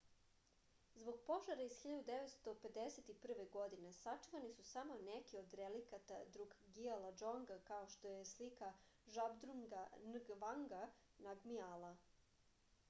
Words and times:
zbog 0.99 1.17
požara 1.25 1.61
iz 1.65 1.73
1951. 1.87 3.43
godine 3.55 3.91
sačuvani 3.97 4.49
su 4.59 4.63
samo 4.69 4.95
neki 5.09 5.37
od 5.41 5.53
relikata 5.59 6.17
drukgiala 6.37 7.11
džonga 7.21 7.57
kao 7.67 7.85
što 7.95 8.13
je 8.13 8.25
slika 8.33 8.71
žabdrunga 9.17 9.83
ngavanga 10.07 10.81
namgiala 11.27 11.93